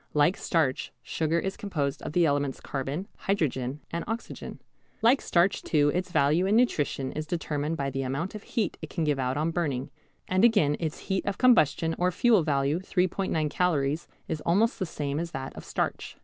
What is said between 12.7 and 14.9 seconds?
3·9 calories is almost the